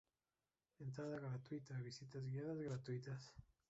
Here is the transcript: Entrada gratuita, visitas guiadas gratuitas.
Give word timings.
Entrada 0.85 1.19
gratuita, 1.27 1.77
visitas 1.87 2.25
guiadas 2.25 2.59
gratuitas. 2.69 3.31